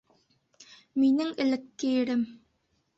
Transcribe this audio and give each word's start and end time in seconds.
Минең 1.03 1.31
элекке 1.47 1.95
ирем! 2.01 2.29